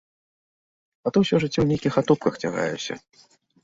А 1.07 1.13
то 1.13 1.17
ўсё 1.25 1.35
жыццё 1.45 1.53
ў 1.63 1.67
нейкіх 1.75 1.93
атопках 2.05 2.33
цягаюся! 2.45 2.93